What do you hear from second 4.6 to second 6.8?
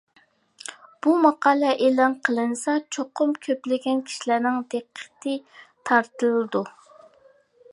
دىققىتى تارتىلىدۇ.